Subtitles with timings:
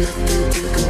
[0.00, 0.89] nothing to compare.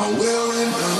[0.00, 0.97] I will remember.